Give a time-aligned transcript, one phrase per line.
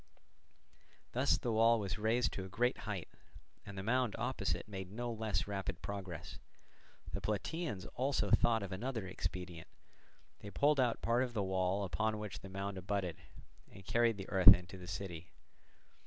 [1.11, 3.07] Thus the wall was raised to a great height,
[3.67, 6.39] and the mound opposite made no less rapid progress.
[7.13, 9.67] The Plataeans also thought of another expedient;
[10.39, 13.17] they pulled out part of the wall upon which the mound abutted,
[13.69, 15.33] and carried the earth into the city.